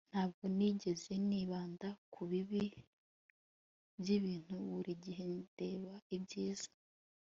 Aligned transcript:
ntabwo 0.11 0.43
nigeze, 0.57 1.13
nibanda 1.27 1.89
ku 2.13 2.21
bibi 2.29 2.63
by'ibintu. 3.99 4.53
buri 4.69 4.91
gihe 5.03 5.23
ndeba 5.51 5.95
ibyiza 6.15 6.69